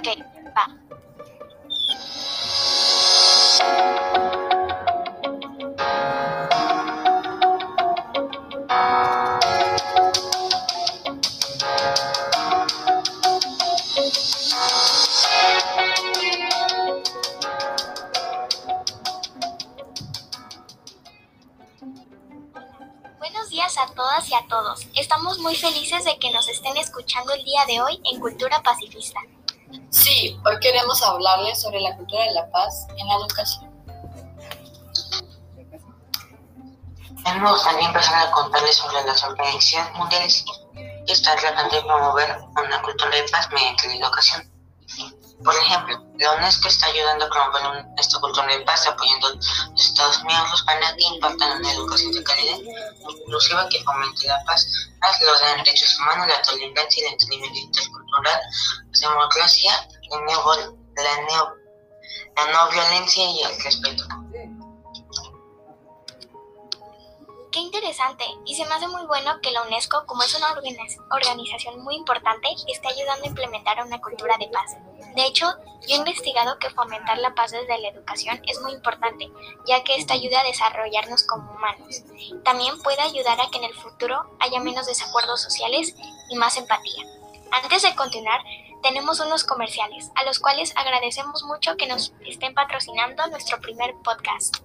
Ok, 0.00 0.06
va. 0.56 0.66
Buenos 23.18 23.50
días 23.50 23.76
a 23.76 23.86
todas 23.94 24.26
y 24.30 24.34
a 24.34 24.46
todos. 24.48 24.88
Estamos 24.94 25.38
muy 25.40 25.54
felices 25.54 26.06
de 26.06 26.18
que 26.18 26.30
nos 26.30 26.48
estén 26.48 26.78
escuchando 26.78 27.34
el 27.34 27.44
día 27.44 27.66
de 27.66 27.82
hoy 27.82 28.00
en 28.10 28.18
Cultura 28.18 28.62
Pacifista. 28.62 29.20
Sí, 29.90 30.40
hoy 30.46 30.58
queremos 30.60 31.02
hablarles 31.02 31.60
sobre 31.60 31.80
la 31.80 31.96
cultura 31.96 32.24
de 32.24 32.32
la 32.32 32.50
paz 32.50 32.86
en 32.96 33.06
la 33.08 33.14
educación. 33.16 33.70
A 37.24 37.34
mí 37.34 37.40
me 37.40 37.98
a 37.98 38.30
contarles 38.30 38.76
sobre 38.76 39.04
las 39.04 39.22
organizaciones 39.24 39.92
mundiales 39.94 40.44
que 40.74 41.12
están 41.12 41.36
tratando 41.38 41.74
de 41.74 41.82
promover 41.82 42.38
una 42.56 42.82
cultura 42.82 43.10
de 43.10 43.28
paz 43.30 43.48
mediante 43.52 43.88
la 43.88 44.06
educación. 44.06 44.49
Por 45.42 45.54
ejemplo, 45.54 45.96
la 46.18 46.32
UNESCO 46.34 46.68
está 46.68 46.86
ayudando 46.86 47.24
a 47.24 47.30
promover 47.30 47.84
esta 47.96 48.20
cultura 48.20 48.46
de 48.48 48.60
paz 48.60 48.86
apoyando 48.86 49.28
a 49.28 49.30
los 49.32 49.86
Estados 49.86 50.22
miembros 50.24 50.62
para 50.64 50.94
que 50.94 51.04
impartan 51.14 51.58
una 51.60 51.72
educación 51.72 52.12
de 52.12 52.22
calidad 52.22 52.58
inclusiva 53.08 53.66
que 53.70 53.82
fomente 53.82 54.26
la 54.26 54.38
paz, 54.44 54.66
los 55.22 55.40
derechos 55.40 55.98
humanos, 55.98 56.28
la 56.28 56.42
tolerancia 56.42 57.02
y 57.02 57.06
el 57.06 57.12
entendimiento 57.12 57.58
intercultural, 57.58 58.40
la 59.00 59.08
democracia, 59.08 59.88
la, 60.10 60.16
neo- 60.18 60.76
la 60.96 61.16
neo- 61.26 61.54
la 62.36 62.52
no 62.52 62.70
violencia 62.70 63.24
y 63.30 63.42
el 63.42 63.62
respeto. 63.62 64.04
Qué 67.50 67.58
interesante. 67.60 68.24
Y 68.44 68.54
se 68.54 68.64
me 68.66 68.74
hace 68.74 68.86
muy 68.88 69.04
bueno 69.06 69.40
que 69.40 69.50
la 69.50 69.62
UNESCO, 69.62 70.04
como 70.06 70.22
es 70.22 70.34
una 70.34 70.48
organi- 70.54 70.98
organización 71.10 71.82
muy 71.82 71.96
importante, 71.96 72.48
esté 72.68 72.88
ayudando 72.88 73.24
a 73.24 73.28
implementar 73.28 73.84
una 73.84 74.00
cultura 74.00 74.36
de 74.38 74.48
paz. 74.48 74.76
De 75.14 75.26
hecho, 75.26 75.46
yo 75.86 75.96
he 75.96 75.98
investigado 75.98 76.58
que 76.58 76.70
fomentar 76.70 77.18
la 77.18 77.34
paz 77.34 77.52
desde 77.52 77.78
la 77.78 77.88
educación 77.88 78.40
es 78.46 78.60
muy 78.60 78.72
importante, 78.72 79.30
ya 79.66 79.82
que 79.82 79.96
esto 79.96 80.12
ayuda 80.12 80.40
a 80.40 80.44
desarrollarnos 80.44 81.24
como 81.24 81.52
humanos. 81.52 82.02
También 82.44 82.80
puede 82.82 83.00
ayudar 83.00 83.40
a 83.40 83.50
que 83.50 83.58
en 83.58 83.64
el 83.64 83.74
futuro 83.74 84.36
haya 84.40 84.60
menos 84.60 84.86
desacuerdos 84.86 85.40
sociales 85.40 85.94
y 86.28 86.36
más 86.36 86.56
empatía. 86.56 87.04
Antes 87.50 87.82
de 87.82 87.94
continuar, 87.96 88.40
tenemos 88.82 89.20
unos 89.20 89.44
comerciales, 89.44 90.10
a 90.14 90.24
los 90.24 90.38
cuales 90.38 90.72
agradecemos 90.76 91.42
mucho 91.44 91.76
que 91.76 91.86
nos 91.86 92.12
estén 92.24 92.54
patrocinando 92.54 93.26
nuestro 93.26 93.60
primer 93.60 93.94
podcast. 94.04 94.58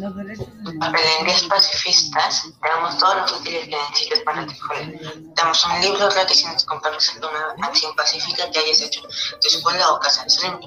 Líneas 0.00 1.42
pacifistas, 1.42 2.46
tenemos 2.62 2.96
todos 2.98 3.16
los 3.16 3.32
útiles 3.40 3.68
que 3.68 3.76
necesitas 3.76 4.20
para 4.20 4.44
escuela. 4.44 4.98
Tenemos 5.34 5.64
un 5.66 5.80
libro 5.82 6.08
que 6.08 6.44
nos 6.46 6.64
compartes 6.64 7.10
alguna 7.10 7.54
acción 7.62 7.94
pacífica 7.94 8.50
que 8.50 8.58
hayas 8.60 8.80
hecho 8.80 9.00
en 9.00 9.40
tu 9.40 9.48
escuela 9.48 9.92
o 9.92 10.00
casa. 10.00 10.26
Son 10.28 10.58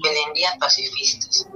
líneas 0.00 0.56
pacifistas. 0.58 1.46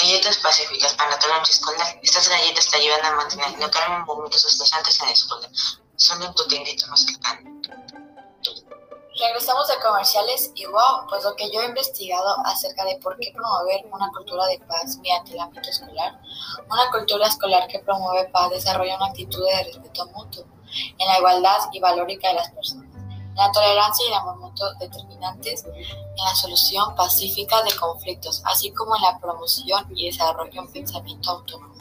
Galletas 0.00 0.38
pacíficas 0.38 0.94
para 0.94 1.18
tu 1.18 1.28
noche 1.28 1.52
escolar. 1.52 1.98
Estas 2.02 2.28
galletas 2.28 2.68
te 2.68 2.76
ayudan 2.78 3.04
a 3.04 3.16
mantener 3.16 3.58
no 3.58 3.70
caer 3.70 3.90
momentos 4.06 4.44
estresantes 4.44 5.00
en 5.00 5.06
la 5.06 5.12
escuela. 5.12 5.48
Solo 5.96 6.26
en 6.26 6.34
tu 6.34 6.46
tiendita 6.46 6.86
más 6.86 7.04
cercana. 7.04 7.40
Regresamos 9.20 9.66
de 9.66 9.74
comerciales 9.82 10.52
y 10.54 10.64
wow, 10.66 11.06
pues 11.08 11.24
lo 11.24 11.34
que 11.34 11.50
yo 11.50 11.60
he 11.60 11.66
investigado 11.66 12.36
acerca 12.44 12.84
de 12.84 12.98
por 13.02 13.18
qué 13.18 13.32
promover 13.34 13.84
una 13.92 14.08
cultura 14.12 14.46
de 14.46 14.60
paz 14.60 14.96
mediante 14.98 15.32
el 15.32 15.40
ámbito 15.40 15.68
escolar. 15.68 16.20
Una 16.70 16.90
cultura 16.90 17.26
escolar 17.26 17.66
que 17.66 17.80
promueve 17.80 18.28
paz 18.28 18.50
desarrolla 18.50 18.96
una 18.96 19.06
actitud 19.06 19.44
de 19.44 19.64
respeto 19.64 20.06
mutuo 20.14 20.44
en 20.98 21.08
la 21.08 21.18
igualdad 21.18 21.58
y 21.72 21.80
valórica 21.80 22.28
de 22.28 22.34
las 22.34 22.50
personas, 22.50 22.86
en 22.94 23.34
la 23.34 23.50
tolerancia 23.50 24.04
y 24.04 24.08
el 24.08 24.14
amor 24.14 24.36
mutuo 24.36 24.72
determinantes 24.78 25.64
en 25.64 26.24
la 26.24 26.34
solución 26.36 26.94
pacífica 26.94 27.62
de 27.62 27.74
conflictos, 27.76 28.40
así 28.44 28.70
como 28.72 28.94
en 28.94 29.02
la 29.02 29.18
promoción 29.18 29.84
y 29.96 30.10
desarrollo 30.10 30.52
de 30.52 30.60
un 30.60 30.72
pensamiento 30.72 31.30
autónomo. 31.30 31.74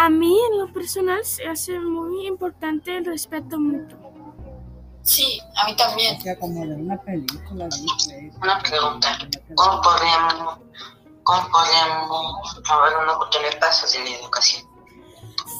A 0.00 0.10
mí 0.10 0.38
en 0.52 0.58
lo 0.58 0.72
personal 0.72 1.24
se 1.24 1.44
hace 1.46 1.78
muy 1.80 2.28
importante 2.28 2.96
el 2.96 3.04
respeto 3.04 3.58
mutuo. 3.58 4.07
Sí, 5.02 5.40
a 5.56 5.66
mí 5.66 5.76
también. 5.76 6.16
O 6.16 6.20
sea, 6.20 6.38
como 6.38 6.66
de 6.66 6.74
una 6.74 7.00
película, 7.02 7.66
¿viste? 7.66 8.32
Una 8.42 8.58
pregunta. 8.60 9.18
¿Cómo 9.54 9.80
podríamos, 9.80 10.58
cómo 11.22 11.48
podríamos 11.50 12.60
promover 12.66 12.96
una 13.04 13.14
cultura 13.14 13.48
de 13.50 13.56
paz 13.56 13.82
desde 13.82 14.04
la 14.04 14.16
educación? 14.18 14.66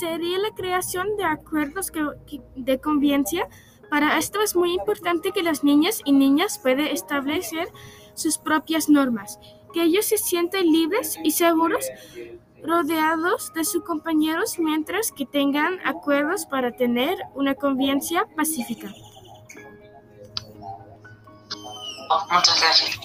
Sería 0.01 0.39
la 0.39 0.51
creación 0.55 1.17
de 1.17 1.25
acuerdos 1.25 1.91
que- 1.91 2.07
que- 2.27 2.43
de 2.57 2.79
convivencia. 2.81 3.49
Para 3.91 4.19
esto 4.19 4.43
es 4.43 4.55
muy 4.55 4.75
importante 4.75 5.33
que 5.33 5.43
las 5.43 5.65
niñas 5.65 6.01
y 6.05 6.13
niñas 6.13 6.59
puedan 6.59 6.87
establecer 6.87 7.69
sus 8.15 8.37
propias 8.37 8.91
normas, 8.91 9.39
que 9.73 9.83
ellos 9.85 10.05
se 10.05 10.19
sientan 10.19 10.67
libres 10.67 11.19
y 11.25 11.31
seguros 11.31 11.87
rodeados 12.63 13.53
de 13.55 13.65
sus 13.65 13.83
compañeros 13.85 14.59
mientras 14.59 15.11
que 15.13 15.25
tengan 15.25 15.79
acuerdos 15.87 16.45
para 16.45 16.73
tener 16.73 17.17
una 17.35 17.55
convivencia 17.55 18.27
pacífica. 18.37 18.93
Muchas 22.31 22.61
gracias. 22.61 22.99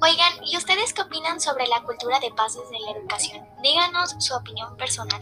Oigan, 0.00 0.44
¿y 0.44 0.56
ustedes 0.56 0.92
qué 0.92 1.02
opinan 1.02 1.40
sobre 1.40 1.66
la 1.66 1.82
cultura 1.82 2.20
de 2.20 2.30
paz 2.32 2.54
desde 2.54 2.78
la 2.80 2.90
educación? 2.92 3.48
Díganos 3.62 4.14
su 4.18 4.34
opinión 4.34 4.76
personal. 4.76 5.20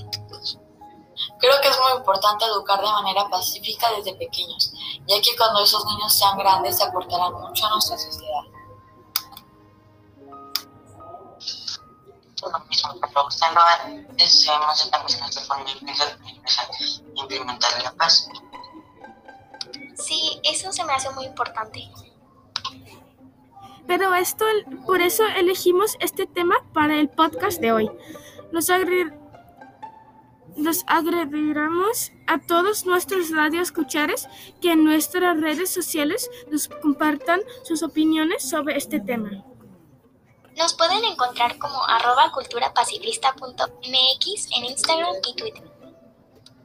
Creo 1.39 1.61
que 1.61 1.69
es 1.69 1.79
muy 1.79 1.99
importante 1.99 2.45
educar 2.45 2.81
de 2.81 2.91
manera 2.91 3.29
pacífica 3.29 3.91
desde 3.97 4.15
pequeños, 4.15 4.73
ya 5.07 5.21
que 5.21 5.37
cuando 5.37 5.63
esos 5.63 5.85
niños 5.85 6.13
sean 6.13 6.37
grandes 6.39 6.79
se 6.79 6.85
aportarán 6.85 7.33
mucho 7.35 7.67
a 7.67 7.71
nuestra 7.71 7.97
sociedad. 7.97 8.43
Lo 12.43 12.59
mismo, 12.65 12.95
pero 13.01 13.29
estando 13.29 13.61
antes 13.61 14.45
debemos 14.45 14.85
de 14.85 14.91
cambiar 14.91 15.21
nuestra 15.21 15.43
forma 15.45 15.65
de 15.65 15.81
pensar 15.81 16.19
y 16.81 17.21
implementar 17.21 17.83
la 17.85 17.93
paz. 17.93 18.29
Sí, 19.95 20.41
eso 20.43 20.73
se 20.73 20.83
me 20.85 20.93
hace 20.93 21.09
muy 21.11 21.27
importante. 21.27 21.89
Pero 23.87 24.15
esto, 24.15 24.45
por 24.87 25.01
eso 25.01 25.25
elegimos 25.37 25.97
este 26.01 26.27
tema 26.27 26.57
para 26.73 26.97
el 26.97 27.09
podcast 27.09 27.61
de 27.61 27.73
hoy. 27.73 27.91
Los, 28.53 28.71
agre- 28.71 29.13
agrediremos 30.87 32.13
a 32.27 32.39
todos 32.39 32.87
nuestros 32.87 33.31
radioescuchadores 33.31 34.29
que 34.61 34.73
en 34.73 34.85
nuestras 34.85 35.41
redes 35.41 35.73
sociales 35.73 36.31
nos 36.51 36.69
compartan 36.69 37.41
sus 37.65 37.83
opiniones 37.83 38.49
sobre 38.49 38.77
este 38.77 39.01
tema. 39.01 39.31
Nos 40.57 40.75
pueden 40.75 41.03
encontrar 41.05 41.59
como 41.59 41.83
arroba 41.87 42.31
culturapacifista.mx 42.33 44.49
en 44.57 44.65
Instagram 44.67 45.15
y 45.27 45.35
Twitter. 45.35 45.71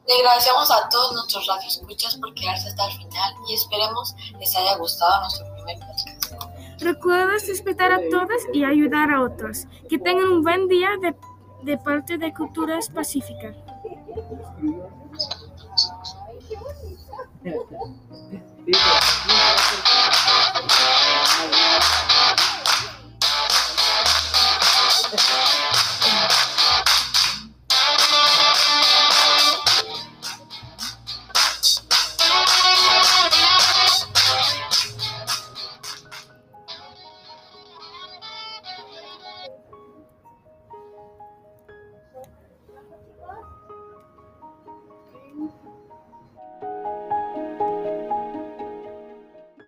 Le 0.06 0.14
agradecemos 0.20 0.70
a 0.70 0.88
todos 0.88 1.12
nuestros 1.12 1.46
radioescuchas 1.46 2.16
por 2.16 2.32
quedarse 2.34 2.68
hasta 2.68 2.86
el 2.86 2.92
final 2.98 3.34
y 3.48 3.54
esperemos 3.54 4.14
les 4.38 4.54
haya 4.56 4.76
gustado 4.76 5.20
nuestro 5.22 5.46
Recuerda 6.80 7.32
respetar 7.46 7.92
a 7.92 8.00
todos 8.10 8.46
y 8.52 8.64
ayudar 8.64 9.10
a 9.10 9.22
otros. 9.22 9.66
Que 9.88 9.98
tengan 9.98 10.28
un 10.28 10.42
buen 10.42 10.68
día 10.68 10.90
de, 11.00 11.14
de 11.64 11.78
parte 11.78 12.18
de 12.18 12.32
Culturas. 12.32 12.88
Espérate. 12.88 13.68